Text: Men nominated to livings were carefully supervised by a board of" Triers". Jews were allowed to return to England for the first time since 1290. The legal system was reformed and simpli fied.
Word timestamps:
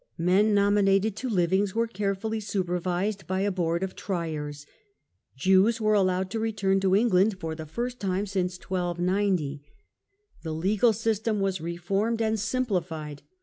Men 0.17 0.55
nominated 0.55 1.15
to 1.17 1.29
livings 1.29 1.75
were 1.75 1.85
carefully 1.85 2.39
supervised 2.39 3.27
by 3.27 3.41
a 3.41 3.51
board 3.51 3.83
of" 3.83 3.95
Triers". 3.95 4.65
Jews 5.37 5.79
were 5.79 5.93
allowed 5.93 6.31
to 6.31 6.39
return 6.39 6.79
to 6.79 6.95
England 6.95 7.39
for 7.39 7.53
the 7.53 7.67
first 7.67 7.99
time 7.99 8.25
since 8.25 8.57
1290. 8.57 9.61
The 10.41 10.53
legal 10.55 10.93
system 10.93 11.39
was 11.39 11.61
reformed 11.61 12.19
and 12.19 12.37
simpli 12.37 12.83
fied. 12.83 13.21